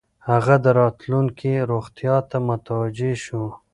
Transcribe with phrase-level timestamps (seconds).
[0.29, 3.43] هغه د راتلونکې روغتیا ته متوجه شو.